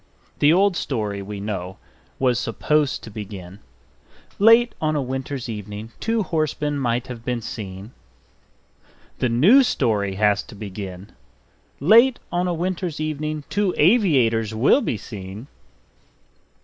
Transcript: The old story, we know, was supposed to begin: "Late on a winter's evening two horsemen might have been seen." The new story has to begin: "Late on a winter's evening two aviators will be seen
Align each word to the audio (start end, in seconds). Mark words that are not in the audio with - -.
The 0.39 0.51
old 0.51 0.75
story, 0.75 1.21
we 1.21 1.39
know, 1.39 1.77
was 2.17 2.39
supposed 2.39 3.03
to 3.03 3.11
begin: 3.11 3.59
"Late 4.39 4.73
on 4.81 4.95
a 4.95 4.99
winter's 5.03 5.47
evening 5.47 5.91
two 5.99 6.23
horsemen 6.23 6.79
might 6.79 7.05
have 7.05 7.23
been 7.23 7.43
seen." 7.43 7.91
The 9.19 9.29
new 9.29 9.61
story 9.61 10.15
has 10.15 10.41
to 10.41 10.55
begin: 10.55 11.11
"Late 11.79 12.17
on 12.31 12.47
a 12.47 12.51
winter's 12.55 12.99
evening 12.99 13.43
two 13.47 13.75
aviators 13.77 14.55
will 14.55 14.81
be 14.81 14.97
seen 14.97 15.45